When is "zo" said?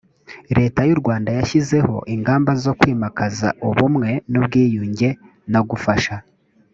2.63-2.71